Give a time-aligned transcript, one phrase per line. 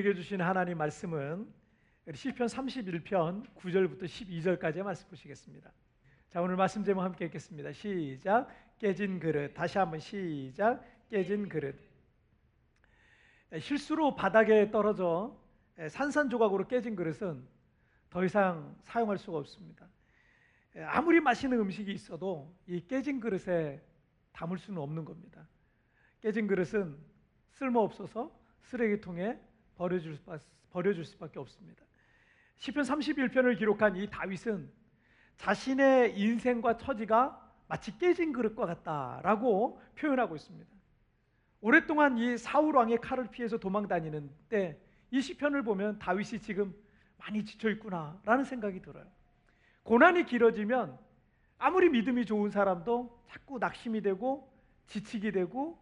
[0.00, 1.46] 우리에게 주신 하나님 말씀은
[2.14, 5.70] 시편 31편 9절부터 12절까지의 말씀 보시겠습니다.
[6.30, 7.72] 자, 오늘 말씀 제목 함께 읽겠습니다.
[7.72, 8.48] 시작.
[8.78, 9.52] 깨진 그릇.
[9.52, 10.82] 다시 한번 시작.
[11.10, 11.78] 깨진 그릇.
[13.58, 15.36] 실수로 바닥에 떨어져
[15.88, 17.46] 산산조각으로 깨진 그릇은
[18.08, 19.86] 더 이상 사용할 수가 없습니다.
[20.86, 23.82] 아무리 맛있는 음식이 있어도 이 깨진 그릇에
[24.32, 25.46] 담을 수는 없는 겁니다.
[26.20, 26.96] 깨진 그릇은
[27.50, 28.30] 쓸모없어서
[28.62, 29.49] 쓰레기통에
[29.80, 30.18] 버려줄,
[30.70, 31.82] 버려줄 수밖에 없습니다.
[32.58, 34.70] 시편 31편을 기록한 이 다윗은
[35.38, 40.70] 자신의 인생과 처지가 마치 깨진 그릇과 같다라고 표현하고 있습니다.
[41.62, 44.78] 오랫동안 이 사울 왕의 칼을 피해서 도망 다니는 때
[45.10, 46.74] 이 시편을 보면 다윗이 지금
[47.18, 49.06] 많이 지쳐 있구나라는 생각이 들어요.
[49.82, 50.98] 고난이 길어지면
[51.58, 54.50] 아무리 믿음이 좋은 사람도 자꾸 낙심이 되고
[54.86, 55.78] 지치게 되고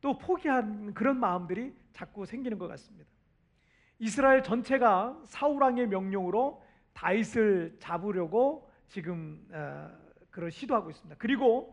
[0.00, 3.10] 또 포기한 그런 마음들이 자꾸 생기는 것 같습니다.
[4.02, 6.60] 이스라엘 전체가 사울 왕의 명령으로
[6.92, 9.88] 다윗을 잡으려고 지금 어,
[10.28, 11.14] 그런 시도하고 있습니다.
[11.20, 11.72] 그리고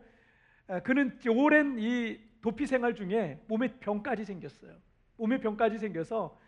[0.68, 4.76] 어, 그는 오랜 이 도피 생활 중에 몸에 병까지 생겼어요.
[5.16, 6.38] 몸에 병까지 생겨서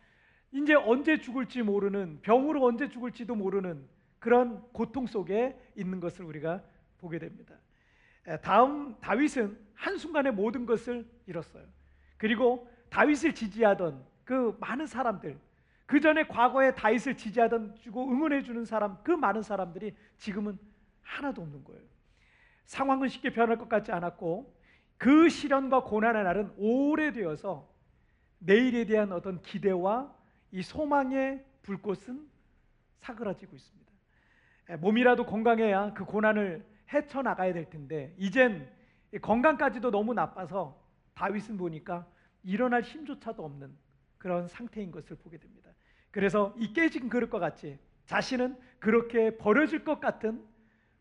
[0.52, 3.84] 이제 언제 죽을지 모르는 병으로 언제 죽을지도 모르는
[4.20, 6.62] 그런 고통 속에 있는 것을 우리가
[6.98, 7.56] 보게 됩니다.
[8.40, 11.64] 다음 다윗은 한순간에 모든 것을 잃었어요.
[12.18, 15.36] 그리고 다윗을 지지하던 그 많은 사람들,
[15.92, 20.58] 그 전에 과거에 다윗을 지지하던 주고 응원해 주는 사람, 그 많은 사람들이 지금은
[21.02, 21.82] 하나도 없는 거예요.
[22.64, 24.58] 상황은 쉽게 변할 것 같지 않았고
[24.96, 27.70] 그 시련과 고난의 날은 오래되어서
[28.38, 30.10] 내일에 대한 어떤 기대와
[30.50, 32.26] 이 소망의 불꽃은
[33.00, 33.92] 사그라지고 있습니다.
[34.78, 38.66] 몸이라도 건강해야 그 고난을 헤쳐 나가야 될 텐데 이젠
[39.20, 40.82] 건강까지도 너무 나빠서
[41.12, 42.06] 다윗은 보니까
[42.44, 43.76] 일어날 힘조차도 없는
[44.16, 45.71] 그런 상태인 것을 보게 됩니다.
[46.12, 50.44] 그래서 이 깨진 그릇과 같이 자신은 그렇게 버려질 것 같은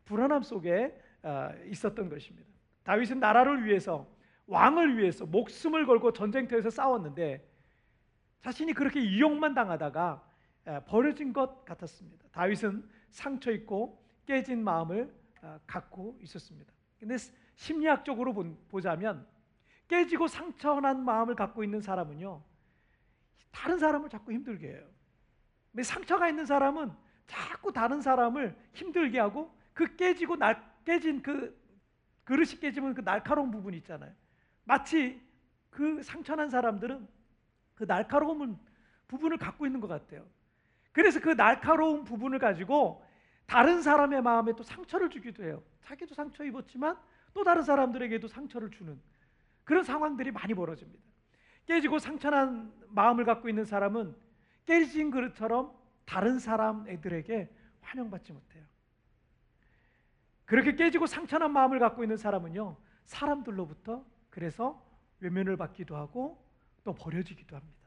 [0.05, 2.49] 불안함 속에 어, 있었던 것입니다.
[2.83, 4.07] 다윗은 나라를 위해서
[4.47, 7.47] 왕을 위해서 목숨을 걸고 전쟁터에서 싸웠는데
[8.41, 10.23] 자신이 그렇게 이용만 당하다가
[10.65, 12.25] 어, 버려진 것 같았습니다.
[12.31, 16.71] 다윗은 상처 있고 깨진 마음을 어, 갖고 있었습니다.
[16.99, 17.17] 근데
[17.55, 18.33] 심리학적으로
[18.69, 19.27] 보자면
[19.87, 22.41] 깨지고 상처난 마음을 갖고 있는 사람은요,
[23.51, 24.87] 다른 사람을 자꾸 힘들게 해요.
[25.83, 26.91] 상처가 있는 사람은
[27.27, 31.57] 자꾸 다른 사람을 힘들게 하고 그 깨지고 날 깨진 그
[32.25, 34.11] 그릇이 깨지면 그 날카로운 부분 있잖아요.
[34.65, 35.21] 마치
[35.69, 37.07] 그 상처난 사람들은
[37.75, 38.59] 그 날카로운
[39.07, 40.25] 부분을 갖고 있는 것 같아요.
[40.91, 43.03] 그래서 그 날카로운 부분을 가지고
[43.45, 45.63] 다른 사람의 마음에 또 상처를 주기도 해요.
[45.81, 46.97] 자기도 상처 입었지만
[47.33, 48.99] 또 다른 사람들에게도 상처를 주는
[49.63, 51.01] 그런 상황들이 많이 벌어집니다.
[51.65, 54.15] 깨지고 상처난 마음을 갖고 있는 사람은
[54.65, 55.71] 깨진 그릇처럼
[56.05, 57.49] 다른 사람 애들에게
[57.81, 58.63] 환영받지 못해요.
[60.45, 64.85] 그렇게 깨지고 상처난 마음을 갖고 있는 사람은요, 사람들로부터 그래서
[65.19, 66.43] 외면을 받기도 하고
[66.83, 67.79] 또 버려지기도 합니다.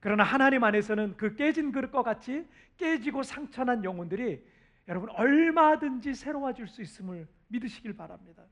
[0.00, 4.44] 그러나 하나님 안에서는 그 깨진 그릇과 같이 깨지고 상처난 영혼들이
[4.88, 8.44] 여러분 얼마든지 새로워질 수 있음을 믿으시길 바랍니다.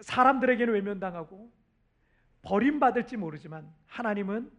[0.00, 1.52] 사람들에게는 외면당하고
[2.42, 4.50] 버림받을지 모르지만 하나님은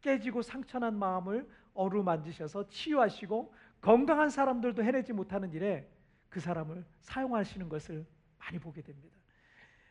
[0.00, 5.88] 깨지고 상처난 마음을 어루만지셔서 치유하시고 건강한 사람들도 해내지 못하는 일에
[6.28, 8.06] 그 사람을 사용하시는 것을
[8.38, 9.16] 많이 보게 됩니다.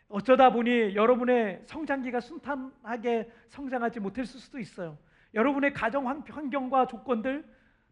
[0.08, 4.98] 어쩌다 보니 여러분의 성장기가 순탄하게 성장하지 못했을 수도 있어요.
[5.34, 7.46] 여러분의 가정 환경과 조건들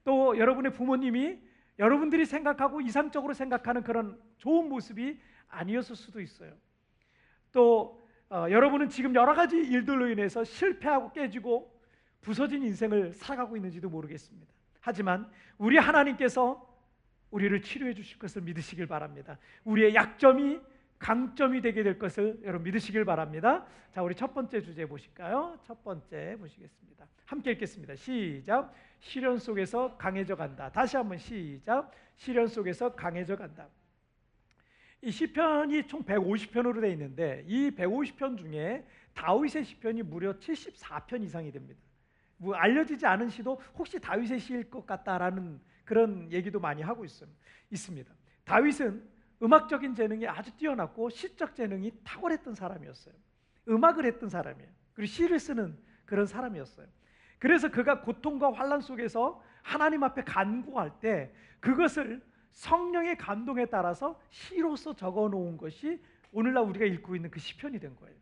[0.03, 1.39] 또 여러분의 부모님이
[1.77, 5.19] 여러분들이 생각하고 이상적으로 생각하는 그런 좋은 모습이
[5.49, 6.53] 아니었을 수도 있어요.
[7.51, 11.76] 또 어, 여러분은 지금 여러 가지 일들로 인해서 실패하고 깨지고
[12.21, 14.51] 부서진 인생을 살아가고 있는지도 모르겠습니다.
[14.81, 16.65] 하지만 우리 하나님께서
[17.31, 19.37] 우리를 치료해 주실 것을 믿으시길 바랍니다.
[19.63, 20.59] 우리의 약점이
[20.99, 23.65] 강점이 되게 될 것을 여러분 믿으시길 바랍니다.
[23.91, 25.59] 자, 우리 첫 번째 주제 보실까요?
[25.63, 27.07] 첫 번째 보시겠습니다.
[27.25, 27.95] 함께 읽겠습니다.
[27.95, 28.73] 시작.
[28.99, 30.71] 시련 속에서 강해져 간다.
[30.71, 31.91] 다시 한번 시작.
[32.15, 33.67] 시련 속에서 강해져 간다.
[35.01, 41.79] 이 시편이 총 150편으로 되어 있는데 이 150편 중에 다윗의 시편이 무려 74편 이상이 됩니다.
[42.37, 47.05] 뭐 알려지지 않은 시도 혹시 다윗의 시일 것 같다라는 그런 얘기도 많이 하고
[47.69, 48.13] 있습니다.
[48.45, 53.13] 다윗은 음악적인 재능이 아주 뛰어났고 시적 재능이 탁월했던 사람이었어요.
[53.67, 54.69] 음악을 했던 사람이에요.
[54.93, 56.87] 그리고 시를 쓰는 그런 사람이었어요.
[57.39, 65.29] 그래서 그가 고통과 환란 속에서 하나님 앞에 간구할 때 그것을 성령의 감동에 따라서 시로서 적어
[65.29, 66.01] 놓은 것이
[66.31, 68.15] 오늘날 우리가 읽고 있는 그 시편이 된 거예요.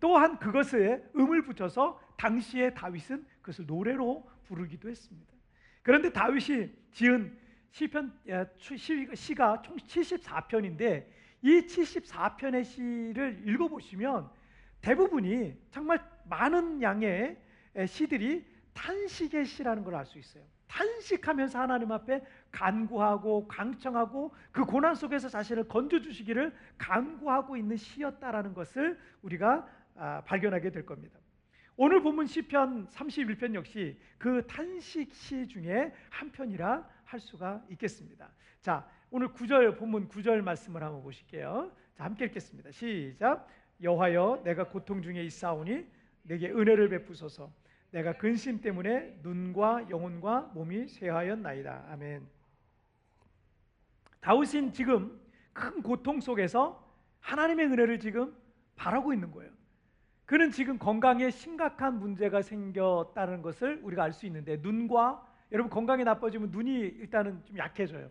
[0.00, 5.32] 또한 그것에 음을 붙여서 당시에 다윗은 그것을 노래로 부르기도 했습니다.
[5.82, 7.38] 그런데 다윗이 지은
[7.70, 11.06] 시편 예, 시가 총 74편인데
[11.42, 14.30] 이 74편의 시를 읽어 보시면
[14.80, 17.36] 대부분이 정말 많은 양의
[17.86, 20.44] 시들이 탄식의 시라는 걸 알 수 있어요.
[20.68, 28.98] 탄식하면서 하나님 앞에 간구하고 강청하고 그 고난 속에서 자신을 건져 주시기를 간구하고 있는 시였다라는 것을
[29.22, 29.66] 우리가
[29.96, 31.18] 아, 발견하게 될 겁니다.
[31.76, 38.30] 오늘 본문 시편 31편 역시 그 탄식 시 중에 한 편이라 할 수가 있겠습니다.
[38.60, 41.70] 자, 오늘 9절 본문 9절 말씀을 한번 보실게요.
[41.94, 42.70] 자, 함께 읽겠습니다.
[42.70, 43.46] 시작.
[43.82, 45.86] 여호와여 내가 고통 중에 있사오니
[46.22, 47.52] 내게 은혜를 베푸소서.
[47.90, 51.86] 내가 근심 때문에 눈과 영혼과 몸이 쇠하였나이다.
[51.90, 52.26] 아멘.
[54.20, 55.20] 다윗은 지금
[55.52, 56.84] 큰 고통 속에서
[57.20, 58.36] 하나님의 은혜를 지금
[58.74, 59.50] 바라고 있는 거예요.
[60.26, 66.50] 그는 지금 건강에 심각한 문제가 생겼다는 것을 우리가 알 수 있는데 눈과 여러분 건강이 나빠지면
[66.50, 68.10] 눈이 일단은 좀 약해져요.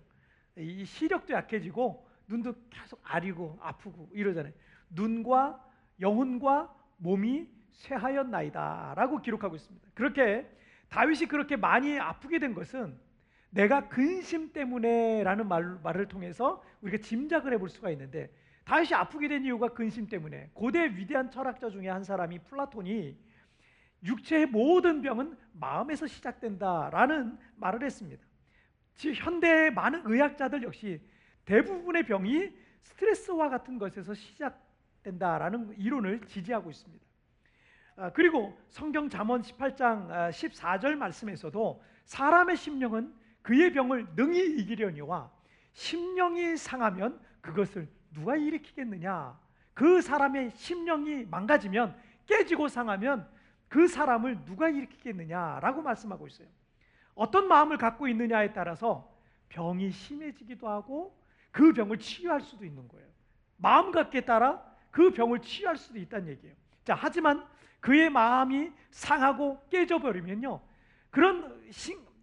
[0.58, 4.54] 이 시력도 약해지고 눈도 계속 아리고 아프고 이러잖아요.
[4.90, 5.62] 눈과
[6.00, 9.88] 영혼과 몸이 쇠하였나이다라고 기록하고 있습니다.
[9.94, 10.50] 그렇게
[10.90, 12.98] 다윗이 그렇게 많이 아프게 된 것은
[13.50, 18.30] 내가 근심 때문에라는 말, 말을 통해서 우리가 짐작을 해볼 수가 있는데
[18.66, 23.18] 다윗이 아프게 된 이유가 근심 때문에 고대 위대한 철학자 중에 한 사람이 플라톤이
[24.04, 28.24] 육체의 모든 병은 마음에서 시작된다라는 말을 했습니다.
[28.96, 31.02] 현대의 많은 의학자들 역시
[31.46, 32.52] 대부분의 병이
[32.82, 37.05] 스트레스와 같은 것에서 시작된다라는 이론을 지지하고 있습니다.
[37.98, 45.32] 아, 그리고 성경 잠언 18장 14절 아, 말씀에서도 사람의 심령은 그의 병을 능히 이기려니와
[45.72, 49.40] 심령이 상하면 그것을 누가 일으키겠느냐?
[49.74, 51.96] 그 사람의 심령이 망가지면
[52.26, 53.30] 깨지고 상하면
[53.68, 56.48] 그 사람을 누가 일으키겠느냐라고 말씀하고 있어요.
[57.14, 59.14] 어떤 마음을 갖고 있느냐에 따라서
[59.50, 61.18] 병이 심해지기도 하고
[61.52, 63.08] 그 병을 치유할 수도 있는 거예요.
[63.58, 64.62] 마음 갖기에 따라
[64.92, 66.56] 그 병을 치유할 수도 있다는 얘기예요.
[66.84, 67.46] 자, 하지만
[67.80, 70.62] 그의 마음이 상하고 깨져버리면요.
[71.10, 71.64] 그런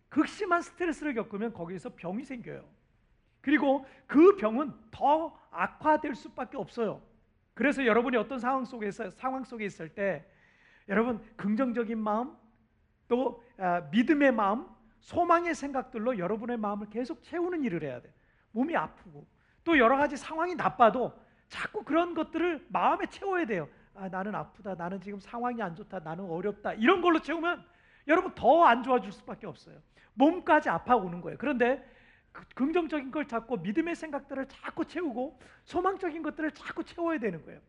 [0.09, 2.65] 극심한 스트레스를 겪으면 거기에서 병이 생겨요.
[3.41, 7.03] 그리고 그 병은 더 악화될 수밖에 없어요.
[7.55, 10.25] 그래서 여러분이 어떤 상황 속에서 상황 속에 있을 때
[10.89, 12.37] 여러분 긍정적인 마음
[13.09, 14.67] 또 아, 믿음의 마음,
[15.01, 18.13] 소망의 생각들로 여러분의 마음을 계속 채우는 일을 해야 돼.
[18.53, 19.27] 몸이 아프고
[19.65, 21.13] 또 여러 가지 상황이 나빠도
[21.49, 23.69] 자꾸 그런 것들을 마음에 채워야 돼요.
[23.95, 24.75] 아, 나는 아프다.
[24.75, 26.01] 나는 지금 상황이 안 좋다.
[26.01, 26.73] 나는 어렵다.
[26.75, 27.65] 이런 걸로 채우면
[28.09, 29.81] 여러분 더 안 좋아질 수밖에 없어요.
[30.15, 31.39] 몸까지 아파오는 거예요.
[31.39, 31.85] 그런데
[32.33, 37.61] 그 긍정적인 걸 찾고 믿음의 생각들을 자꾸 채우고 소망적인 것들을 자꾸 채워야 되는 거예요.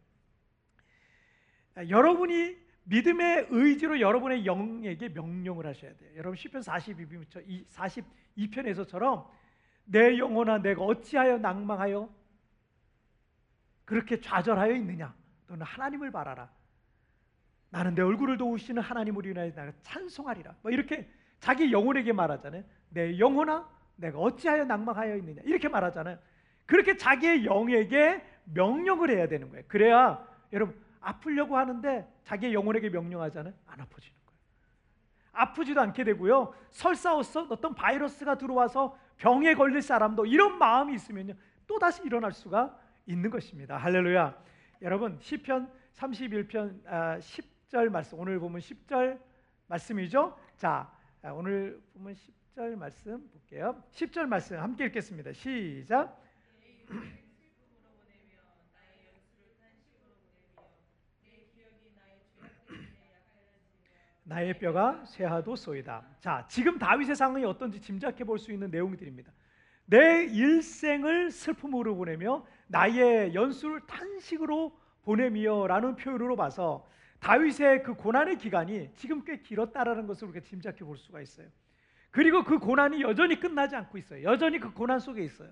[1.76, 6.12] 아, 여러분이 믿음의 의지로 여러분의 영에게 명령을 하셔야 돼요.
[6.16, 9.28] 여러분 시편 42편 42편에서처럼
[9.86, 12.10] 내 영혼아 내가 어찌하여 낭망하여
[13.86, 15.14] 그렇게 좌절하여 있느냐?
[15.48, 16.50] 너는 하나님을 바라라.
[17.70, 20.56] 나는 내 얼굴을 도우시는 하나님을 인하여 내가 찬송하리라.
[20.62, 21.10] 뭐 이렇게
[21.40, 22.64] 자기 영혼에게 말하잖아요.
[22.90, 25.42] 내 영혼아, 내가 어찌하여 낭망하여 있느냐.
[25.44, 26.18] 이렇게 말하잖아요.
[26.66, 29.66] 그렇게 자기의 영에게 명령을 해야 되는 거예요.
[29.68, 33.54] 그래야 여러분 아프려고 하는데 자기의 영혼에게 명령하잖아요.
[33.68, 34.40] 안 아파지는 거예요.
[35.34, 36.54] 아프지도 않게 되고요.
[36.70, 41.34] 설사 어떤 바이러스가 들어와서 병에 걸릴 사람도 이런 마음이 있으면요.
[41.68, 43.78] 또 다시 일어날 수가 있는 것입니다.
[43.78, 44.36] 할렐루야.
[44.84, 49.18] 여러분 시편 31편 10절 말씀 오늘 보면 10절
[49.68, 50.38] 말씀이죠.
[50.58, 53.82] 자, 아, 오늘 보면 10절 말씀 볼게요.
[53.94, 55.32] 10절 말씀 함께 읽겠습니다.
[55.32, 56.22] 시작.
[64.26, 66.18] 나의 뼈가 쇠하도소이다.
[66.20, 69.32] 자, 지금 다윗의 상황이 어떤지 짐작해 볼 수 있는 내용들입니다.
[69.86, 76.88] 내 일생을 슬픔으로 보내며 나의 연수를 탄식으로 보내며라는 표현으로 봐서
[77.20, 81.48] 다윗의 그 고난의 기간이 지금 꽤 길었다라는 것을 우리가 짐작해 볼 수가 있어요.
[82.10, 84.24] 그리고 그 고난이 여전히 끝나지 않고 있어요.
[84.24, 85.50] 여전히 그 고난 속에 있어요.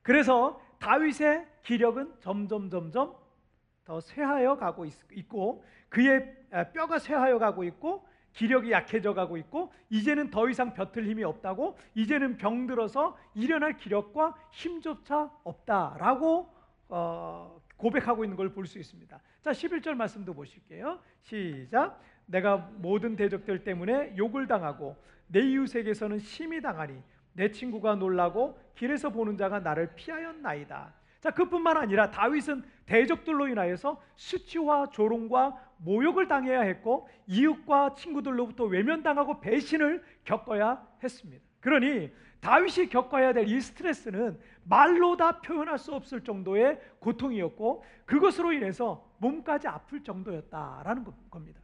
[0.00, 3.14] 그래서 다윗의 기력은 점점 점점
[3.84, 6.34] 더 쇠하여 가고 있고 그의
[6.72, 12.38] 뼈가 쇠하여 가고 있고 기력이 약해져 가고 있고 이제는 더 이상 벼틀 힘이 없다고 이제는
[12.38, 16.51] 병들어서 일어날 기력과 힘조차 없다라고
[16.94, 19.18] 어, 고백하고 있는 걸 볼 수 있습니다.
[19.40, 21.00] 자, 11절 말씀도 보실게요.
[21.22, 22.00] 시작.
[22.26, 24.96] 내가 모든 대적들 때문에 욕을 당하고
[25.26, 30.94] 내 이웃에게서는 심히 당하니 내 친구가 놀라고 길에서 보는 자가 나를 피하였나이다.
[31.20, 40.04] 자, 그뿐만 아니라 다윗은 대적들로 인하여서 수치와 조롱과 모욕을 당해야 했고 이웃과 친구들로부터 외면당하고 배신을
[40.24, 41.42] 겪어야 했습니다.
[41.62, 49.08] 그러니 다윗이 겪어야 될 이 스트레스는 말로 다 표현할 수 없을 정도의 고통이었고 그것으로 인해서
[49.18, 51.60] 몸까지 아플 정도였다라는 겁니다.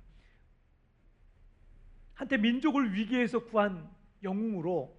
[2.14, 3.88] 한때 민족을 위기에서 구한
[4.22, 4.96] 영웅으로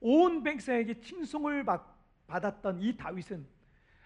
[0.00, 1.64] 온 백성에게 칭송을
[2.26, 3.46] 받았던 이 다윗은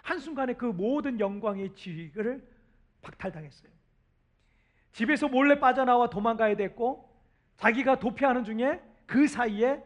[0.03, 2.47] 한순간에 그 모든 영광의 지위를
[3.03, 3.71] 박탈당했어요.
[4.93, 7.09] 집에서 몰래 빠져나와 도망가야 됐고
[7.57, 9.83] 자기가 도피하는 중에 그 사이에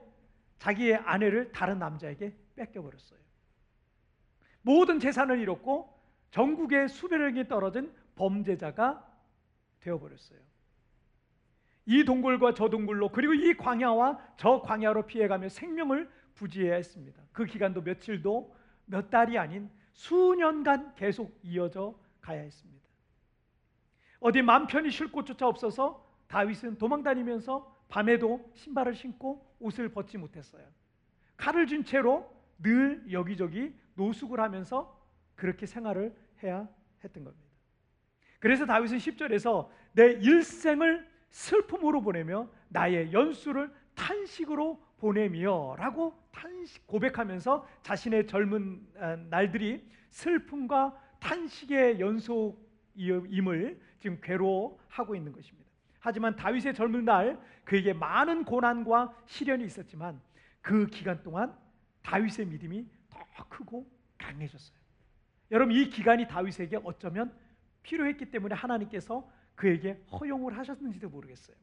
[0.62, 3.18] 자기의 아내를 다른 남자에게 뺏겨버렸어요.
[4.60, 5.92] 모든 재산을 잃었고
[6.30, 9.04] 전국의 수배령이 떨어진 범죄자가
[9.80, 10.38] 되어버렸어요.
[11.86, 17.20] 이 동굴과 저 동굴로 그리고 이 광야와 저 광야로 피해가며 생명을 부지해야 했습니다.
[17.32, 18.54] 그 기간도 며칠도
[18.86, 22.86] 몇 달이 아닌 수년간 계속 이어져 가야 했습니다.
[24.20, 30.66] 어디 맘 편히 쉴 곳조차 없어서 다윗은 도망다니면서 밤에도 신발을 신고 옷을 벗지 못했어요.
[31.36, 32.30] 칼을 쥔 채로
[32.62, 35.00] 늘 여기저기 노숙을 하면서
[35.34, 36.68] 그렇게 생활을 해야
[37.02, 37.46] 했던 겁니다.
[38.38, 48.26] 그래서 다윗은 10절에서 내 일생을 슬픔으로 보내며 나의 연수를 탄식으로 보내며 라고 탄식 고백하면서 자신의
[48.26, 55.71] 젊은 아, 날들이 슬픔과 탄식의 연속임을 지금 괴로워하고 있는 것입니다.
[56.02, 60.20] 하지만 다윗의 젊은 날 그에게 많은 고난과 시련이 있었지만
[60.60, 61.56] 그 기간 동안
[62.02, 64.76] 다윗의 믿음이 더 크고 강해졌어요.
[65.52, 67.32] 여러분 이 기간이 다윗에게 어쩌면
[67.84, 71.56] 필요했기 때문에 하나님께서 그에게 허용을 하셨는지도 모르겠어요.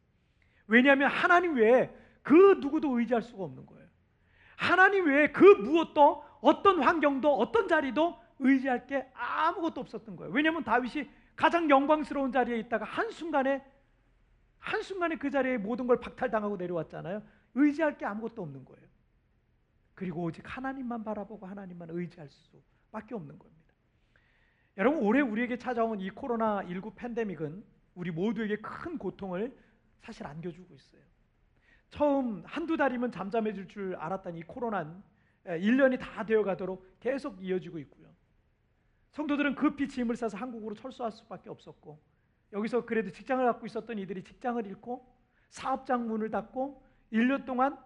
[0.67, 3.85] 왜냐하면 하나님 외에 그 누구도 의지할 수가 없는 거예요.
[4.55, 10.31] 하나님 외에 그 무엇도 어떤 환경도 어떤 자리도 의지할 게 아무것도 없었던 거예요.
[10.31, 13.61] 왜냐하면 다윗이 가장 영광스러운 자리에 있다가 한순간에
[14.69, 17.23] 한순간에 그 자리에 모든 걸 박탈당하고 내려왔잖아요.
[17.55, 18.87] 의지할 게 아무것도 없는 거예요.
[19.95, 23.73] 그리고 오직 하나님만 바라보고 하나님만 의지할 수밖에 없는 겁니다.
[24.77, 27.63] 여러분 올해 우리에게 찾아온 이 코로나 19 팬데믹은
[27.95, 29.57] 우리 모두에게 큰 고통을
[29.99, 31.01] 사실 안겨주고 있어요.
[31.89, 35.01] 처음 한두 달이면 잠잠해질 줄 알았던 이 코로나는
[35.45, 38.07] 1년이 다 되어 가도록 계속 이어지고 있고요.
[39.11, 41.99] 성도들은 급히 짐을 싸서 한국으로 철수할 수밖에 없었고
[42.53, 45.05] 여기서 그래도 직장을 갖고 있었던 이들이 직장을 잃고
[45.49, 47.77] 사업장 문을 닫고 1년 동안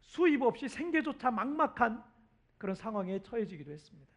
[0.00, 2.02] 수입 없이 생계조차 막막한
[2.58, 4.10] 그런 상황에 처해지기도 했습니다.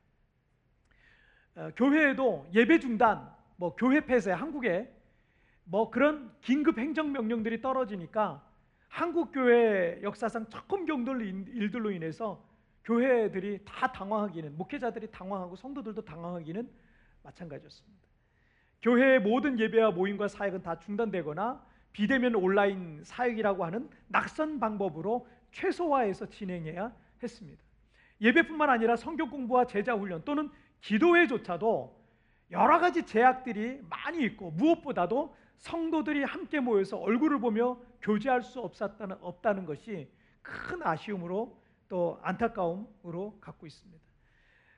[1.56, 4.94] 어, 교회에도 예배 중단, 뭐 교회 폐쇄, 한국에
[5.66, 8.46] 뭐 그런 긴급 행정 명령들이 떨어지니까
[8.88, 12.44] 한국 교회 역사상 처음 경돌 일들로 인해서
[12.84, 16.70] 교회들이 다 당황하기는 목회자들이 당황하고 성도들도 당황하기는
[17.24, 18.09] 마찬가지였습니다.
[18.82, 26.94] 교회의 모든 예배와 모임과 사역은 다 중단되거나 비대면 온라인 사역이라고 하는 낙선 방법으로 최소화해서 진행해야
[27.22, 27.62] 했습니다.
[28.22, 30.50] 예배뿐만 아니라 성경 공부와 제자 훈련 또는
[30.82, 32.00] 기도회조차도
[32.52, 39.66] 여러 가지 제약들이 많이 있고 무엇보다도 성도들이 함께 모여서 얼굴을 보며 교제할 수 없었다는 없다는
[39.66, 40.10] 것이
[40.42, 41.60] 큰 아쉬움으로
[41.90, 44.02] 또 안타까움으로 갖고 있습니다.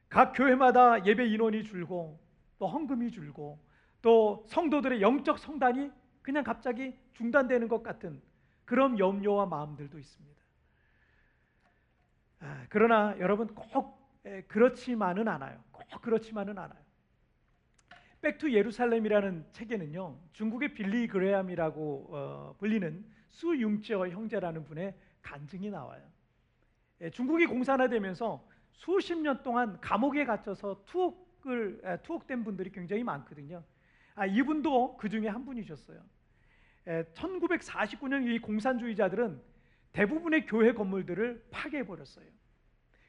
[0.10, 2.20] 각 교회마다 예배 인원이 줄고
[2.58, 3.60] 또 헌금이 줄고
[4.02, 5.92] 또 성도들의 영적 성장이
[6.22, 8.22] 그냥 갑자기 중단되는 것 같은
[8.66, 10.42] 그런 염려와 마음들도 있습니다.
[12.40, 14.00] 아, 그러나 여러분 꼭
[14.48, 15.64] 그렇지만은 않아요.
[15.72, 16.82] 꼭 그렇지만은 않아요.
[18.22, 26.04] Back to 예루살렘이라는 책에는요 중국의 빌리 그레함이라고 어, 불리는 수융저 형제라는 분의 간증이 나와요.
[27.02, 33.64] 예, 중국이 공산화되면서 수십 년 동안 감옥에 갇혀서 투옥을 에, 투옥된 분들이 굉장히 많거든요.
[34.16, 36.02] 아, 이분도 그 중에 한 분이셨어요.
[36.88, 39.42] 에, 1949년 이 공산주의자들은
[39.94, 42.26] 대부분의 교회 건물들을 파괴해 버렸어요.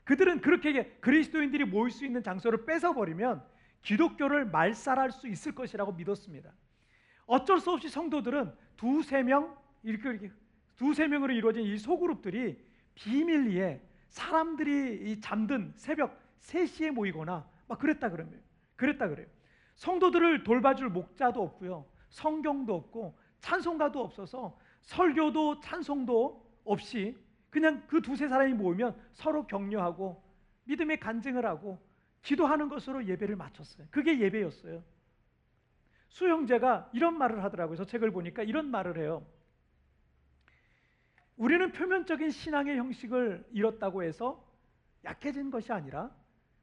[0.04, 3.42] 그들은 그렇게 그리스도인들이 모일 수 있는 장소를 뺏어 버리면
[3.82, 6.52] 기독교를 말살할 수 있을 것이라고 믿었습니다.
[7.26, 10.30] 어쩔 수 없이 성도들은 두세 명 이렇게,
[10.76, 12.59] 두세 명으로 이루어진 이 소그룹들이
[12.94, 18.40] 비밀리에 사람들이 잠든 새벽 3시에 모이거나 막 그랬다 그러면
[18.76, 19.26] 그랬다 그래요.
[19.75, 21.87] 성도들을 돌봐줄 목자도 없고요.
[22.11, 27.17] 성경도 없고 찬송가도 없어서 설교도 찬송도 없이
[27.50, 30.23] 그냥 그 두세 사람이 모이면 서로 격려하고
[30.64, 31.79] 믿음의 간증을 하고
[32.23, 33.87] 기도하는 것으로 예배를 마쳤어요.
[33.91, 34.83] 그게 예배였어요.
[36.09, 37.76] 수영제가 이런 말을 하더라고요.
[37.76, 39.26] 저 책을 보니까 이런 말을 해요.
[41.37, 44.47] 우리는 표면적인 신앙의 형식을 잃었다고 해서
[45.05, 46.14] 약해진 것이 아니라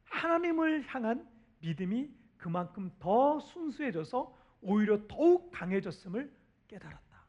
[0.06, 1.28] 하나님을 향한
[1.60, 6.32] 믿음이 그만큼 더 순수해져서 오히려 더욱 강해졌음을
[6.68, 7.26] 깨달았다.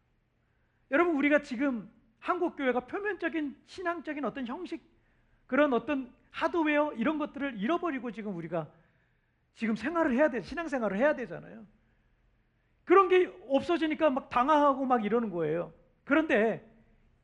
[0.90, 4.82] 여러분 우리가 지금 한국 교회가 표면적인 신앙적인 어떤 형식
[5.46, 8.70] 그런 어떤 하드웨어 이런 것들을 잃어버리고 지금 우리가
[9.54, 11.66] 지금 생활을 해야 돼 신앙생활을 해야 되잖아요.
[12.84, 15.72] 그런 게 없어지니까 막 당황하고 막 이러는 거예요.
[16.04, 16.66] 그런데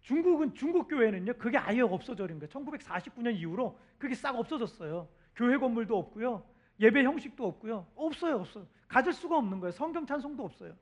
[0.00, 2.48] 중국은 중국 교회는요 그게 아예 없어져린 거예요.
[2.50, 5.08] 1949년 이후로 그게 싹 없어졌어요.
[5.34, 6.55] 교회 건물도 없고요.
[6.80, 7.86] 예배 형식도 없고요.
[7.94, 8.66] 없어요, 없어요.
[8.88, 9.72] 가질 수가 없는 거예요.
[9.72, 10.74] 성경 찬송도 없어요.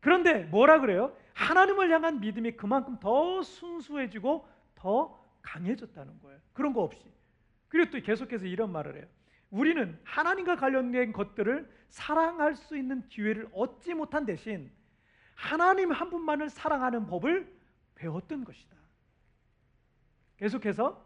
[0.00, 1.16] 그런데 뭐라 그래요?
[1.32, 6.38] 하나님을 향한 믿음이 그만큼 더 순수해지고 더 강해졌다는 거예요.
[6.52, 7.02] 그런 거 없이.
[7.68, 9.06] 그리고 또 계속해서 이런 말을 해요.
[9.50, 14.70] 우리는 하나님과 관련된 것들을 사랑할 수 있는 기회를 얻지 못한 대신
[15.34, 17.52] 하나님 한 분만을 사랑하는 법을
[17.94, 18.76] 배웠던 것이다.
[20.36, 21.03] 계속해서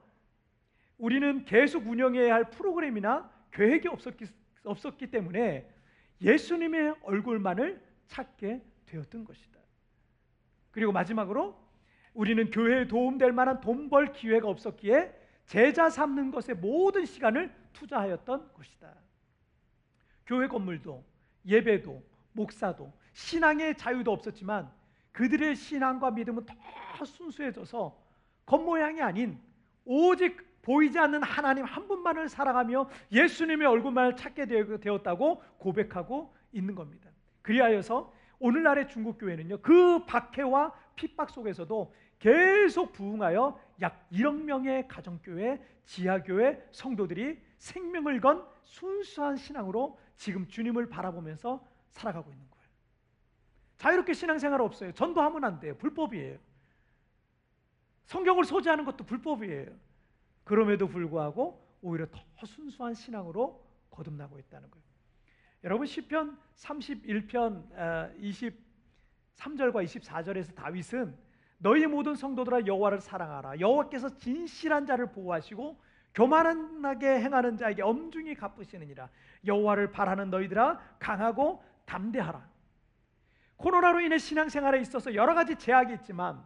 [0.98, 4.26] 우리는 계속 운영해야 할 프로그램이나 계획이 없었기,
[4.64, 5.68] 없었기 때문에
[6.20, 9.58] 예수님의 얼굴만을 찾게 되었던 것이다.
[10.72, 11.56] 그리고 마지막으로
[12.14, 15.14] 우리는 교회에 도움될 만한 돈 벌 기회가 없었기에
[15.46, 18.94] 제자 삼는 것에 모든 시간을 투자하였던 것이다.
[20.26, 21.04] 교회 건물도
[21.46, 22.02] 예배도
[22.32, 24.70] 목사도 신앙의 자유도 없었지만
[25.12, 27.98] 그들의 신앙과 믿음은 더 순수해져서
[28.46, 29.40] 겉모양이 아닌
[29.84, 34.44] 오직 보이지 않는 하나님 한 분만을 사랑하며 예수님의 얼굴만을 찾게
[34.80, 37.08] 되었다고 고백하고 있는 겁니다.
[37.40, 39.62] 그리하여서 오늘날의 중국 교회는요.
[39.62, 49.36] 그 박해와 핍박 속에서도 계속 부흥하여 약 1억 명의 가정교회, 지하교회 성도들이 생명을 건 순수한
[49.36, 52.68] 신앙으로 지금 주님을 바라보면서 살아가고 있는 거예요.
[53.78, 54.92] 자유롭게 신앙생활 없어요.
[54.92, 55.74] 전도하면 안 돼요.
[55.78, 56.38] 불법이에요.
[58.04, 59.87] 성경을 소지하는 것도 불법이에요.
[60.48, 64.84] 그럼에도 불구하고 오히려 더 순수한 신앙으로 거듭나고 있다는 거예요.
[65.64, 71.14] 여러분 시편 31편 23절과 24절에서 다윗은
[71.58, 73.60] 너희 모든 성도들아 여호와를 사랑하라.
[73.60, 75.78] 여호와께서 진실한 자를 보호하시고
[76.14, 79.10] 교만하게 행하는 자에게 엄중히 갚으시느니라.
[79.44, 82.48] 여호와를 바라는 너희들아 강하고 담대하라.
[83.56, 86.42] 코로나로 인해 신앙생활에 있어서 여러 가지 제약이 있지만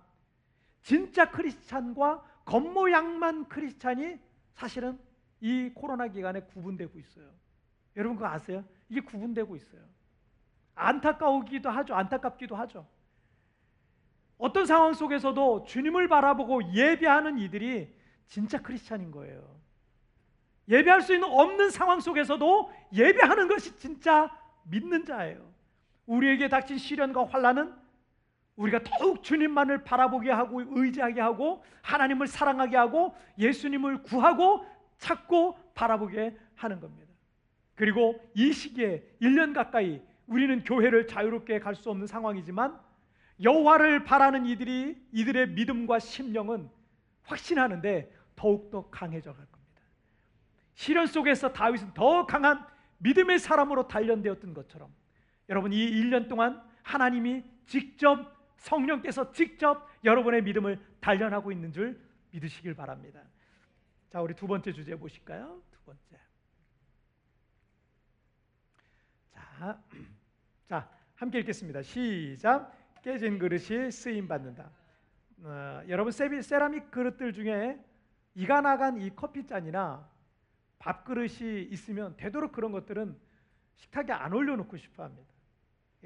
[0.81, 4.19] 진짜 크리스찬과 겉모양만 크리스찬이
[4.55, 4.99] 사실은
[5.41, 7.27] 이 코로나 기간에 구분되고 있어요.
[7.97, 8.65] 여러분 그거 아세요?
[8.89, 9.83] 이게 구분되고 있어요.
[10.75, 11.95] 안타까우기도 하죠.
[11.95, 12.87] 안타깝기도 하죠.
[14.39, 17.95] 어떤 상황 속에서도 주님을 바라보고 예배하는 이들이
[18.27, 19.61] 진짜 크리스찬인 거예요.
[20.69, 24.31] 예배할 수 있는 없는 상황 속에서도 예배하는 것이 진짜
[24.65, 25.53] 믿는 자예요.
[26.07, 27.75] 우리에게 닥친 시련과 환란은
[28.63, 34.65] 우리가 더욱 주님만을 바라보게 하고 의지하게 하고 하나님을 사랑하게 하고 예수님을 구하고
[34.99, 37.13] 찾고 바라보게 하는 겁니다.
[37.75, 42.79] 그리고 이 시기에 1년 가까이 우리는 교회를 자유롭게 갈 수 없는 상황이지만
[43.43, 46.71] 여호와를 바라는 이들이 이들의 믿음과 심령은
[47.25, 49.83] 확신하는데 더욱더 강해져 갈 겁니다.
[50.75, 52.65] 시련 속에서 다윗은 더 강한
[52.99, 54.89] 믿음의 사람으로 단련되었던 것처럼
[55.49, 63.23] 여러분 이 1년 동안 하나님이 직접 성령께서 직접 여러분의 믿음을 단련하고 있는 줄 믿으시길 바랍니다.
[64.11, 65.61] 자, 우리 두 번째 주제 보실까요?
[65.71, 66.19] 두 번째.
[69.33, 69.83] 자,
[70.69, 71.83] 자, 함께 읽겠습니다.
[71.83, 72.73] 시작.
[73.03, 74.71] 깨진 그릇이 쓰임 받는다.
[75.43, 77.85] 어, 여러분 세라믹 그릇들 중에
[78.35, 80.09] 이가 나간 이 커피 잔이나
[80.79, 83.19] 밥 그릇이 있으면 되도록 그런 것들은
[83.75, 85.33] 식탁에 안 올려놓고 싶어합니다.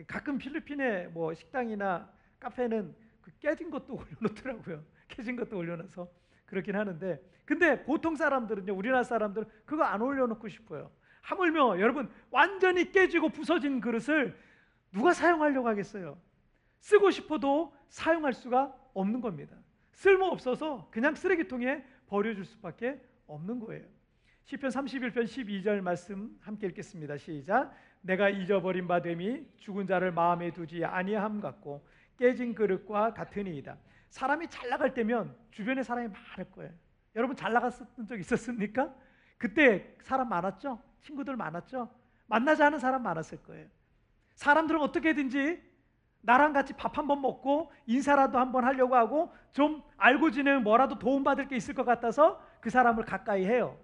[0.06, 4.84] 가끔 필리핀의 뭐 식당이나 카페는 그 깨진 것도 올려놓더라고요.
[5.08, 6.08] 깨진 것도 올려놔서
[6.46, 10.90] 그렇긴 하는데 근데 보통 사람들은요 우리나라 사람들은 그거 안 올려놓고 싶어요.
[11.22, 14.38] 하물며 여러분 완전히 깨지고 부서진 그릇을
[14.92, 16.18] 누가 사용하려고 하겠어요?
[16.78, 19.56] 쓰고 싶어도 사용할 수가 없는 겁니다.
[19.92, 23.84] 쓸모 없어서 그냥 쓰레기통에 버려줄 수밖에 없는 거예요.
[24.44, 27.16] 시편 31편 12절 말씀 함께 읽겠습니다.
[27.16, 27.74] 시작.
[28.06, 31.84] 내가 잊어버린 바 됨이 죽은 자를 마음에 두지 아니함 같고
[32.18, 33.76] 깨진 그릇과 같으니이다.
[34.10, 36.72] 사람이 잘 나갈 때면 주변에 사람이 많을 거예요.
[37.16, 38.94] 여러분 잘 나갔던 적 있었습니까?
[39.38, 40.80] 그때 사람 많았죠?
[41.02, 41.90] 친구들 많았죠?
[42.26, 43.66] 만나지 않은 사람 많았을 거예요.
[44.36, 45.60] 사람들은 어떻게든지
[46.20, 51.56] 나랑 같이 밥 한번 먹고 인사라도 한번 하려고 하고 좀 알고 지내면 뭐라도 도움받을 게
[51.56, 53.76] 있을 것 같아서 그 사람을 가까이 해요.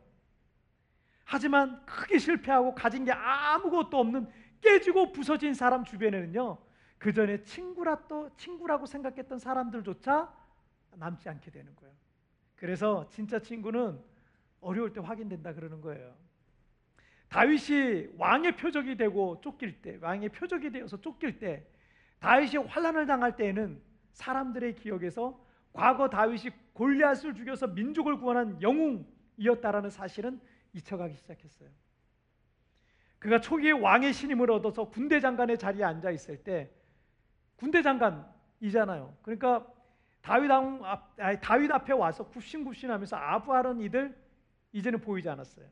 [1.24, 4.28] 하지만 크게 실패하고 가진 게 아무것도 없는
[4.61, 6.58] 깨지고 부서진 사람 주변에는요.
[6.98, 10.32] 그 전에 친구라 또 친구라고 생각했던 사람들조차
[10.96, 11.94] 남지 않게 되는 거예요.
[12.56, 13.98] 그래서 진짜 친구는
[14.61, 16.14] 어려울 때 확인된다 그러는 거예요.
[17.28, 21.66] 다윗이 왕의 표적이 되고 쫓길 때, 왕의 표적이 되어서 쫓길 때,
[22.20, 23.80] 다윗이 환란을 당할 때에는
[24.12, 30.40] 사람들의 기억에서 과거 다윗이 골리앗을 죽여서 민족을 구원한 영웅이었다라는 사실은
[30.72, 31.68] 잊혀가기 시작했어요.
[33.18, 36.70] 그가 초기에 왕의 신임을 얻어서 군대 장관의 자리에 앉아 있을 때
[37.56, 39.16] 군대 장관이잖아요.
[39.22, 39.66] 그러니까
[40.22, 44.16] 다윗, 앞, 아니, 다윗 앞에 와서 굽신굽신하면서 아부하는 이들
[44.72, 45.66] 이제는 보이지 않았어요.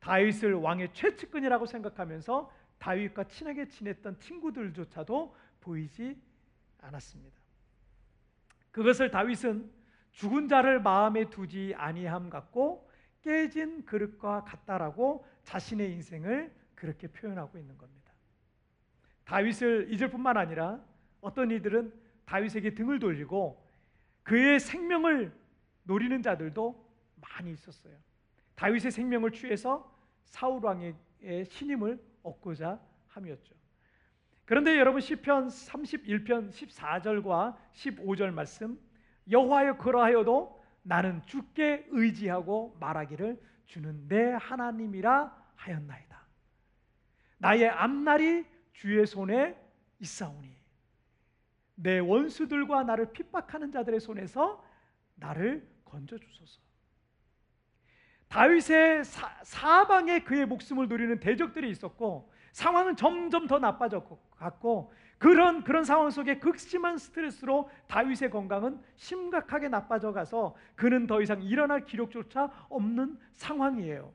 [0.00, 6.18] 다윗을 왕의 최측근이라고 생각하면서 다윗과 친하게 지냈던 친구들조차도 보이지
[6.80, 7.38] 않았습니다.
[8.70, 9.70] 그것을 다윗은
[10.12, 12.89] 죽은 자를 마음에 두지 아니함 같고
[13.22, 18.12] 깨진 그릇과 같다라고 자신의 인생을 그렇게 표현하고 있는 겁니다.
[19.24, 20.82] 다윗을 잊을 뿐만 아니라
[21.20, 21.92] 어떤 이들은
[22.24, 23.64] 다윗에게 등을 돌리고
[24.22, 25.32] 그의 생명을
[25.82, 27.94] 노리는 자들도 많이 있었어요.
[28.54, 30.94] 다윗의 생명을 취해서 사울 왕의
[31.48, 33.54] 신임을 얻고자 함이었죠.
[34.44, 38.80] 그런데 여러분 시편 31편 14절과 15절 말씀
[39.30, 46.20] 여호와여 그러하여도 나는 주께 의지하고 말하기를 주는 내 하나님이라 하였나이다.
[47.38, 49.56] 나의 앞날이 주의 손에
[49.98, 50.56] 있사오니
[51.76, 54.64] 내 원수들과 나를 핍박하는 자들의 손에서
[55.14, 56.60] 나를 건져 주소서.
[58.28, 66.10] 다윗의 사, 방에 그의 목숨을 노리는 대적들이 있었고 상황은 점점 더 나빠졌고 그런 그런 상황
[66.10, 74.12] 속에 극심한 스트레스로 다윗의 건강은 심각하게 나빠져 가서 그는 더 이상 일어날 기력조차 없는 상황이에요.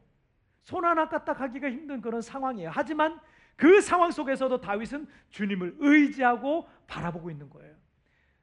[0.64, 2.72] 손 하나 까딱하기가 힘든 그런 상황이에요.
[2.74, 3.20] 하지만
[3.56, 7.74] 그 상황 속에서도 다윗은 주님을 의지하고 바라보고 있는 거예요.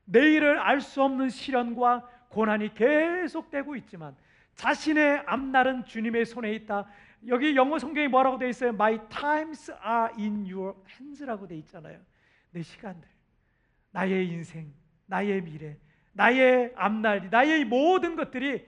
[0.05, 4.17] 내일을 알 수 없는 시련과 고난이 계속되고 있지만
[4.55, 6.87] 자신의 앞날은 주님의 손에 있다.
[7.29, 8.71] 여기 영어 성경이 뭐라고 되어 있어요?
[8.71, 11.99] My times are in your hands라고 되어 있잖아요.
[12.51, 13.09] 내 시간들,
[13.93, 14.73] 나의 인생,
[15.07, 15.77] 나의 미래,
[16.13, 18.67] 나의 앞날, 나의 모든 것들이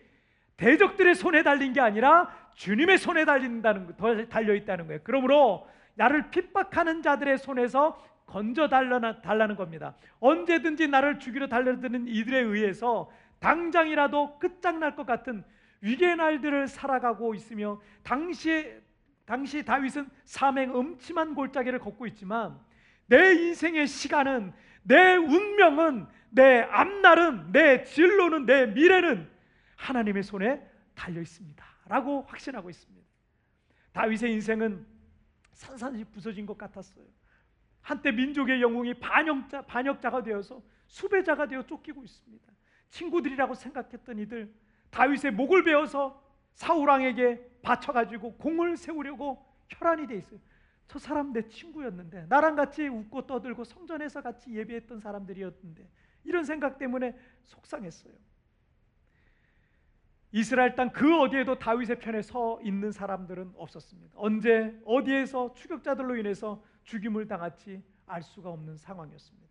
[0.56, 3.96] 대적들의 손에 달린 게 아니라 주님의 손에 달린다는
[4.28, 5.00] 달려 있다는 거예요.
[5.02, 9.94] 그러므로 나를 핍박하는 자들의 손에서 건져 달라는 겁니다.
[10.20, 15.44] 언제든지 나를 죽이려 달려드는 이들에 의해서 당장이라도 끝장날 것 같은
[15.84, 18.82] 위기의 날들을 살아가고 있으며 당시
[19.26, 22.58] 당시 다윗은 사맹 음침한 골짜기를 걷고 있지만
[23.06, 29.30] 내 인생의 시간은 내 운명은 내 앞날은 내 진로는 내 미래는
[29.76, 33.06] 하나님의 손에 달려 있습니다라고 확신하고 있습니다.
[33.92, 34.86] 다윗의 인생은
[35.52, 37.04] 산산이 부서진 것 같았어요.
[37.80, 42.52] 한때 민족의 영웅이 반역자, 반역자가 되어서 수배자가 되어 쫓기고 있습니다.
[42.90, 44.52] 친구들이라고 생각했던 이들
[44.94, 46.22] 다윗의 목을 베어서
[46.54, 50.38] 사울 왕에게 바쳐 가지고 공을 세우려고 혈안이 돼 있어요.
[50.86, 55.88] 저 사람 내 친구였는데 나랑 같이 웃고 떠들고 성전에서 같이 예배했던 사람들이었는데
[56.22, 58.12] 이런 생각 때문에 속상했어요.
[60.30, 64.14] 이스라엘 땅 그 어디에도 다윗의 편에 서 있는 사람들은 없었습니다.
[64.16, 69.44] 언제 어디에서 추격자들로 인해서 죽임을 당할지 알 수가 없는 상황이었습니다.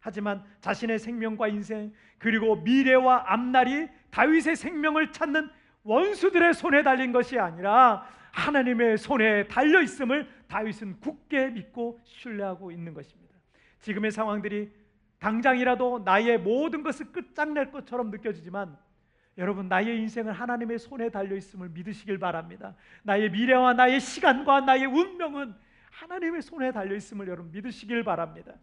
[0.00, 5.48] 하지만 자신의 생명과 인생 그리고 미래와 앞날이 다윗의 생명을 찾는
[5.82, 13.34] 원수들의 손에 달린 것이 아니라 하나님의 손에 달려 있음을 다윗은 굳게 믿고 신뢰하고 있는 것입니다.
[13.80, 14.70] 지금의 상황들이
[15.18, 18.76] 당장이라도 나의 모든 것을 끝장낼 것처럼 느껴지지만
[19.38, 22.74] 여러분 나의 인생은 하나님의 손에 달려 있음을 믿으시길 바랍니다.
[23.02, 25.54] 나의 미래와 나의 시간과 나의 운명은
[25.90, 28.54] 하나님의 손에 달려 있음을 여러분 믿으시길 바랍니다.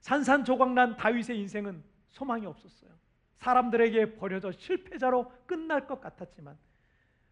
[0.00, 2.90] 산산조각난 다윗의 인생은 소망이 없었어요.
[3.36, 6.56] 사람들에게 버려져 실패자로 끝날 것 같았지만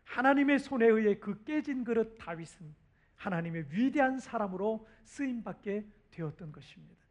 [0.05, 2.75] 하나님의 손에 의해 그 깨진 그릇 다윗은
[3.17, 7.03] 하나님의 위대한 사람으로 쓰임 받게 되었던 것입니다.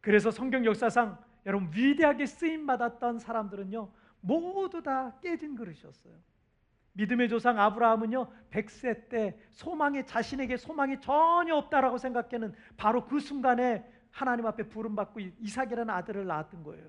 [0.00, 6.14] 그래서 성경 역사상 여러분 위대하게 쓰임 받았던 사람들은요 모두 다 깨진 그릇이었어요.
[6.94, 14.46] 믿음의 조상 아브라함은요 100세 때 소망이 자신에게 소망이 전혀 없다라고 생각하는 바로 그 순간에 하나님
[14.46, 16.88] 앞에 부름 받고 이삭이라는 아들을 낳았던 거예요.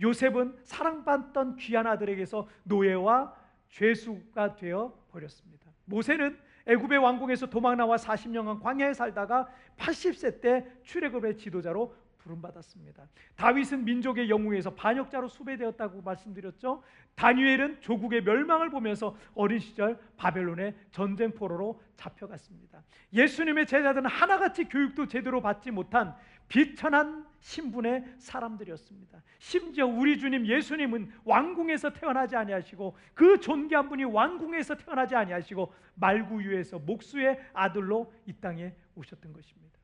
[0.00, 3.34] 요셉은 사랑받던 귀한 아들에게서 노예와
[3.68, 5.70] 죄수가 되어 버렸습니다.
[5.84, 13.06] 모세는 애굽의 왕궁에서 도망 나와 40년간 광야에 살다가 80세 때 출애굽의 지도자로 부름받았습니다.
[13.36, 16.82] 다윗은 민족의 영웅에서 반역자로 수배되었다고 말씀드렸죠.
[17.14, 22.82] 다니엘은 조국의 멸망을 보면서 어린 시절 바벨론의 전쟁 포로로 잡혀갔습니다.
[23.12, 26.14] 예수님의 제자들은 하나같이 교육도 제대로 받지 못한
[26.48, 29.22] 비천한 신분의 사람들이었습니다.
[29.38, 37.40] 심지어 우리 주님 예수님은 왕궁에서 태어나지 아니하시고 그 존귀한 분이 왕궁에서 태어나지 아니하시고 말구유에서 목수의
[37.52, 39.78] 아들로 이 땅에 오셨던 것입니다.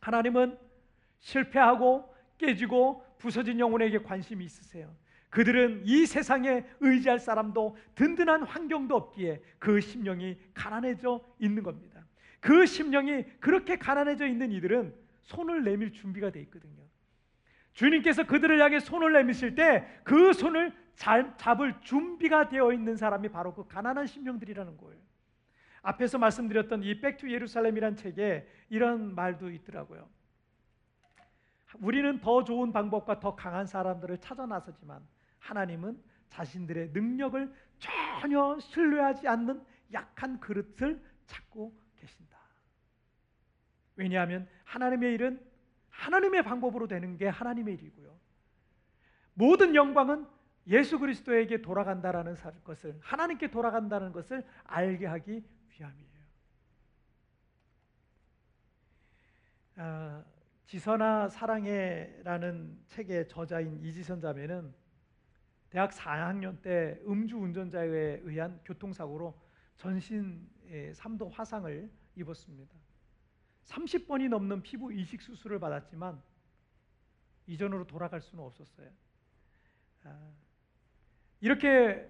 [0.00, 0.58] 하나님은
[1.18, 4.94] 실패하고 깨지고 부서진 영혼에게 관심이 있으세요.
[5.28, 12.04] 그들은 이 세상에 의지할 사람도 든든한 환경도 없기에 그 심령이 가난해져 있는 겁니다.
[12.40, 14.94] 그 심령이 그렇게 가난해져 있는 이들은
[15.30, 16.82] 손을 내밀 준비가 돼 있거든요.
[17.72, 23.66] 주님께서 그들을 향해 손을 내미실 때 그 손을 잡을 준비가 되어 있는 사람이 바로 그
[23.66, 25.00] 가난한 심령들이라는 거예요.
[25.82, 30.08] 앞에서 말씀드렸던 이 Back to 예루살렘이란 책에 이런 말도 있더라고요.
[31.78, 35.00] 우리는 더 좋은 방법과 더 강한 사람들을 찾아 나서지만
[35.38, 42.39] 하나님은 자신들의 능력을 전혀 신뢰하지 않는 약한 그릇을 찾고 계신다.
[44.00, 45.46] 왜냐하면 하나님의 일은
[45.90, 48.18] 하나님의 방법으로 되는 게 하나님의 일이고요.
[49.34, 50.26] 모든 영광은
[50.68, 52.34] 예수 그리스도에게 돌아간다라는
[52.64, 56.10] 것을 하나님께 돌아간다는 것을 알게 하기 위함이에요.
[59.76, 60.24] 아,
[60.64, 64.72] 지선아 사랑해라는 책의 저자인 이지선 자매는
[65.68, 69.38] 대학 4학년 때 음주 운전자에 의한 교통사고로
[69.76, 72.80] 전신 3도 화상을 입었습니다.
[73.70, 76.20] 30번이 넘는 피부 이식 수술을 받았지만
[77.46, 78.88] 이전으로 돌아갈 수는 없었어요.
[80.04, 80.32] 아,
[81.40, 82.08] 이렇게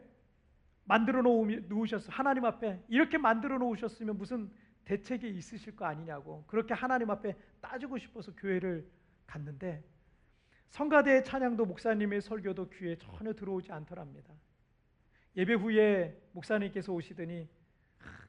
[0.84, 4.50] 만들어 놓으셨어 하나님 앞에 이렇게 만들어 놓으셨으면 무슨
[4.84, 8.90] 대책이 있으실 거 아니냐고 그렇게 하나님 앞에 따지고 싶어서 교회를
[9.26, 9.84] 갔는데
[10.70, 14.34] 성가대 찬양도 목사님의 설교도 귀에 전혀 들어오지 않더랍니다.
[15.36, 17.48] 예배 후에 목사님께서 오시더니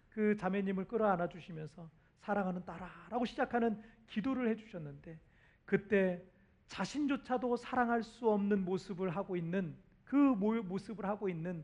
[0.09, 1.89] 그 자매님을 끌어안아 주시면서
[2.21, 5.19] 사랑하는 딸아라고 시작하는 기도를 해 주셨는데
[5.65, 6.23] 그때
[6.67, 11.63] 자신조차도 사랑할 수 없는 모습을 하고 있는 그 모습을 하고 있는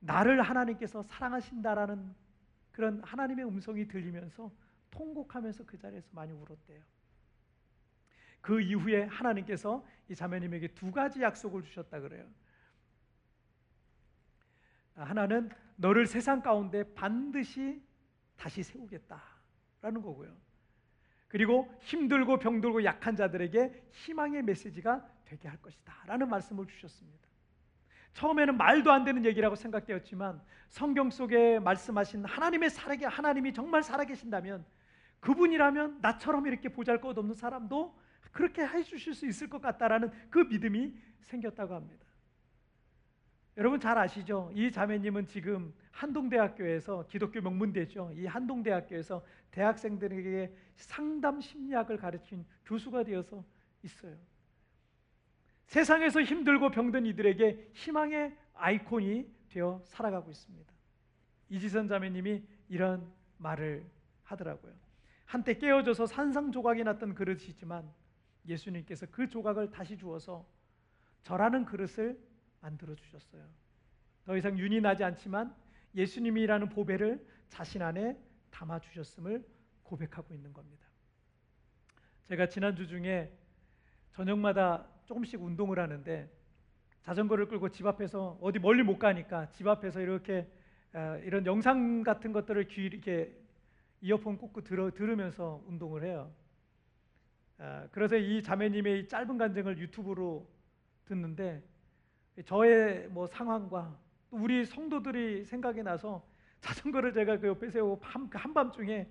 [0.00, 2.14] 나를 하나님께서 사랑하신다라는
[2.72, 4.52] 그런 하나님의 음성이 들리면서
[4.90, 6.82] 통곡하면서 그 자리에서 많이 울었대요.
[8.40, 12.26] 그 이후에 하나님께서 이 자매님에게 두 가지 약속을 주셨다 그래요.
[14.94, 17.82] 하나는 너를 세상 가운데 반드시
[18.36, 19.35] 다시 세우겠다
[19.80, 20.34] 라는 거고요.
[21.28, 27.26] 그리고 힘들고 병들고 약한 자들에게 희망의 메시지가 되게 할 것이다 라는 말씀을 주셨습니다.
[28.14, 34.64] 처음에는 말도 안 되는 얘기라고 생각되었지만 성경 속에 말씀하신 하나님의 살아계 하나님이 정말 살아계신다면
[35.20, 37.98] 그분이라면 나처럼 이렇게 보잘 것 없는 사람도
[38.32, 42.05] 그렇게 해 주실 수 있을 것 같다라는 그 믿음이 생겼다고 합니다.
[43.56, 44.50] 여러분 잘 아시죠?
[44.54, 48.12] 이 자매님은 지금 한동대학교에서 기독교 명문대죠.
[48.14, 53.42] 이 한동대학교에서 대학생들에게 상담 심리학을 가르친 교수가 되어서
[53.82, 54.14] 있어요.
[55.64, 60.72] 세상에서 힘들고 병든 이들에게 희망의 아이콘이 되어 살아가고 있습니다.
[61.48, 63.86] 이지선 자매님이 이런 말을
[64.24, 64.72] 하더라고요.
[65.24, 67.90] 한때 깨어져서 산상조각이 났던 그릇이지만
[68.46, 70.46] 예수님께서 그 조각을 다시 주어서
[71.22, 72.18] 저라는 그릇을
[72.60, 73.44] 만들어 주셨어요.
[74.24, 75.54] 더 이상 윤이 나지 않지만
[75.94, 78.18] 예수님이라는 보배를 자신 안에
[78.50, 79.44] 담아 주셨음을
[79.82, 80.86] 고백하고 있는 겁니다.
[82.24, 83.32] 제가 지난주 중에
[84.12, 86.28] 저녁마다 조금씩 운동을 하는데
[87.02, 90.50] 자전거를 끌고 집 앞에서 어디 멀리 못 가니까 집 앞에서 이렇게
[90.92, 93.32] 어, 이런 영상 같은 것들을 귀 이렇게
[94.00, 96.32] 이어폰 꽂고 들어, 들으면서 운동을 해요.
[97.58, 100.50] 아, 그래서 이 자매님의 이 짧은 간증을 유튜브로
[101.04, 101.62] 듣는데
[102.44, 103.98] 저의 뭐 상황과
[104.30, 106.26] 또 우리 성도들이 생각이 나서
[106.60, 109.08] 자전거를 제가 그 옆에 세우고 밤, 그 한밤중에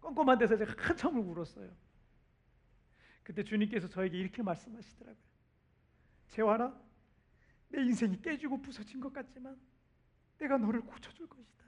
[0.00, 1.70] 껌껌한 데서 제가 한참을 울었어요.
[3.22, 5.26] 그때 주님께서 저에게 이렇게 말씀하시더라고요.
[6.28, 6.80] 재환아,
[7.68, 9.58] 내 인생이 깨지고 부서진 것 같지만
[10.38, 11.64] 내가 너를 고쳐줄 것이다.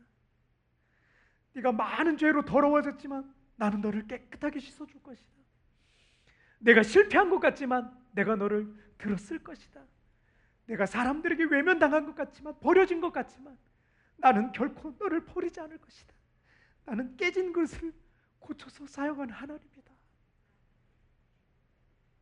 [1.55, 5.29] 네가 많은 죄로 더러워졌지만 나는 너를 깨끗하게 씻어줄 것이다.
[6.61, 9.85] 내가 실패한 것 같지만 내가 너를 들었을 것이다.
[10.69, 13.57] 내가 사람들에게 외면당한 것 같지만 버려진 것 같지만
[14.19, 16.15] 나는 결코 너를 버리지 않을 것이다.
[16.85, 17.93] 나는 깨진 것을
[18.39, 19.93] 고쳐서 사용한 하나님이다.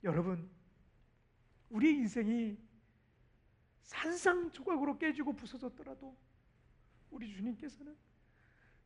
[0.05, 0.49] 여러분,
[1.71, 2.57] 우리 인생이
[3.83, 6.17] 산상조각으로 깨지고 부서졌더라도
[7.11, 7.97] 우리 주님께서는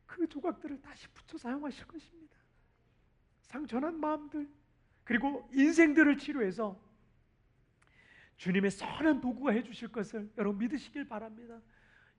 [0.07, 2.35] 그 조각들을 다시 붙여 사용하실 것입니다.
[3.43, 4.49] 상처난 마음들,
[5.03, 6.81] 그리고 인생들을 치료해서
[8.41, 11.61] 주님의 선한 도구가 해주실 것을 여러분 믿으시길 바랍니다.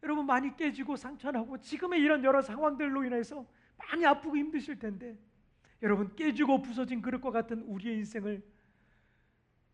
[0.04, 3.44] 여러분 많이 깨지고 상처나고 지금의 이런 여러 상황들로 인해서
[3.76, 5.18] 많이 아프고 힘드실 텐데
[5.82, 8.40] 여러분 깨지고 부서진 그릇과 같은 우리의 인생을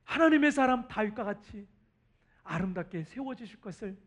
[0.04, 1.68] 하나님의 사람 다윗과 같이
[2.44, 3.98] 아름답게 세워지실 것을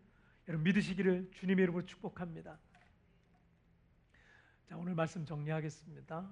[0.47, 2.57] 여러분 믿으시기를 주님의 이름으로 축복합니다.
[4.65, 6.27] 자 오늘 말씀 정리하겠습니다.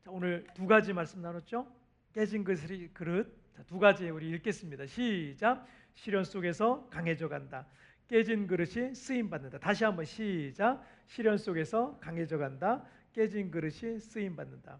[0.00, 1.72] 자 오늘 두 가지 말씀 나눴죠.
[2.12, 4.86] 깨진 그릇 자, 두 가지 우리 읽겠습니다.
[4.86, 5.66] 시작.
[5.94, 7.66] 시련 속에서 강해져 간다.
[8.08, 9.58] 깨진 그릇이 쓰임 받는다.
[9.58, 10.82] 다시 한번 시작.
[11.06, 12.84] 시련 속에서 강해져 간다.
[13.12, 14.78] 깨진 그릇이 쓰임 받는다.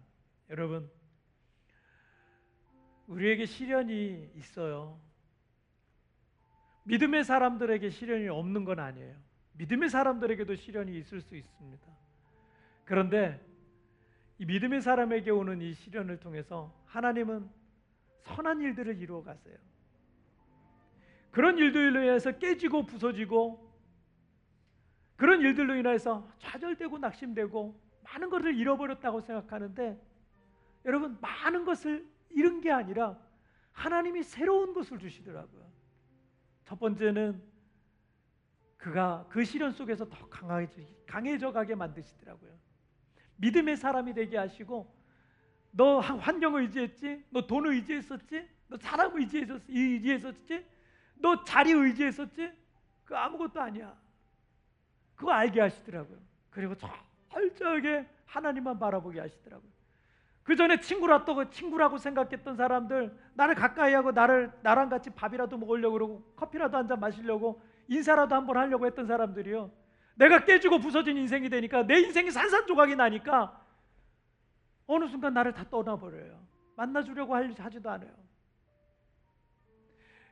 [0.49, 0.89] 여러분
[3.07, 4.99] 우리에게 시련이 있어요.
[6.85, 9.15] 믿음의 사람들에게 시련이 없는 건 아니에요.
[9.53, 11.87] 믿음의 사람들에게도 시련이 있을 수 있습니다.
[12.85, 13.39] 그런데
[14.39, 17.49] 이 믿음의 사람에게 오는 이 시련을 통해서 하나님은
[18.23, 19.57] 선한 일들을 이루어 가세요.
[21.31, 23.71] 그런 일들로 인해서 깨지고 부서지고
[25.15, 29.99] 그런 일들로 인해서 좌절되고 낙심되고 많은 것을 잃어버렸다고 생각하는데
[30.85, 33.17] 여러분 많은 것을 잃은 게 아니라
[33.71, 35.71] 하나님이 새로운 것을 주시더라고요.
[36.65, 37.41] 첫 번째는
[38.77, 42.51] 그가 그 시련 속에서 더 강해져, 강해져 가게 만드시더라고요.
[43.37, 44.93] 믿음의 사람이 되게 하시고
[45.75, 47.23] 너 환경을 의지했지?
[47.31, 48.47] 너 돈을 의지했었지?
[48.67, 49.21] 너 사람을
[49.67, 50.65] 의지했었지?
[51.15, 52.51] 너 자리 의지했었지?
[53.05, 53.95] 그 아무것도 아니야.
[55.15, 56.17] 그거 알게 하시더라고요.
[56.51, 56.75] 그리고
[57.31, 59.71] 철저하게 하나님만 바라보게 하시더라고요.
[60.43, 66.33] 그 전에 친구라고 친구라고 생각했던 사람들 나를 가까이 하고 나를 나랑 같이 밥이라도 먹으려고 그러고
[66.35, 69.71] 커피라도 한 잔 마시려고 인사라도 한 번 하려고 했던 사람들이요.
[70.15, 73.59] 내가 깨지고 부서진 인생이 되니까 내 인생이 산산조각이 나니까
[74.87, 76.45] 어느 순간 나를 다 떠나버려요.
[76.75, 78.11] 만나주려고 하지도 않아요.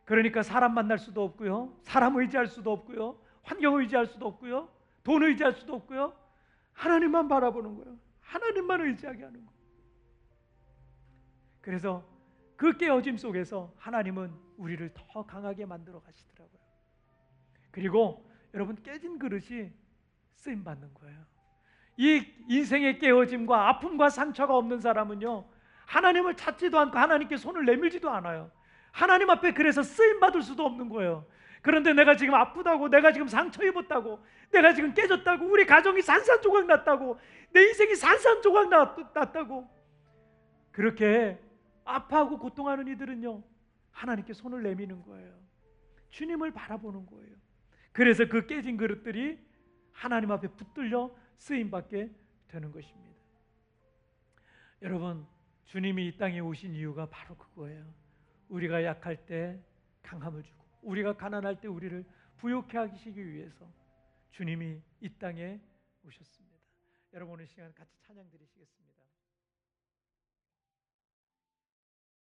[0.06, 1.78] 그러니까 사람 만날 수도 없고요.
[1.84, 3.20] 사람 의지할 수도 없고요.
[3.44, 4.70] 환경 의지할 수도 없고요.
[5.04, 6.14] 돈 의지할 수도 없고요.
[6.74, 7.98] 하나님만 바라보는 거예요.
[8.22, 9.62] 하나님만 의지하게 하는 거예요.
[11.62, 12.04] 그래서
[12.56, 16.62] 그 깨어짐 속에서 하나님은 우리를 더 강하게 만들어 가시더라고요.
[17.72, 19.72] 그리고 여러분 깨진 그릇이
[20.36, 21.26] 쓰임 받는 거예요.
[21.98, 25.46] 이 인생의 깨어짐과 아픔과 상처가 없는 사람은요.
[25.86, 28.52] 하나님을 찾지도 않고 하나님께 손을 내밀지도 않아요.
[28.92, 31.26] 하나님 앞에 그래서 쓰임 받을 수도 없는 거예요.
[31.62, 34.20] 그런데 내가 지금 아프다고, 내가 지금 상처 입었다고,
[34.52, 37.20] 내가 지금 깨졌다고, 우리 가정이 산산조각 났다고,
[37.52, 38.70] 내 인생이 산산조각
[39.14, 39.70] 났다고,
[40.72, 41.40] 그렇게
[41.86, 43.44] 아파하고 고통하는 이들은요,
[43.92, 45.32] 하나님께 손을 내미는 거예요.
[46.10, 47.36] 주님을 바라보는 거예요.
[47.92, 49.38] 그래서 그 깨진 그릇들이
[49.92, 52.08] 하나님 앞에 붙들려 쓰임 받게
[52.48, 53.20] 되는 것입니다.
[54.84, 55.26] 여러분,
[55.66, 57.92] 주님이 이 땅에 오신 이유가 바로 그거예요.
[58.50, 59.60] 우리가 약할 때
[60.04, 62.06] 강함을 주고, 우리가 가난할 때 우리를
[62.38, 63.68] 부욕해 하시기 위해서
[64.30, 65.60] 주님이 이 땅에
[66.06, 66.58] 오셨습니다.
[67.14, 68.81] 여러분 오늘 시간 같이 찬양 드리시겠습니다.